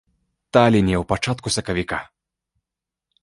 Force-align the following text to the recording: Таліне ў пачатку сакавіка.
Таліне 0.55 0.95
ў 0.99 1.03
пачатку 1.11 1.47
сакавіка. 1.57 1.99